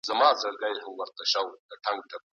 [0.03, 1.17] د خلاقيت قانون نوښت
[1.85, 2.27] رامنځته کوي.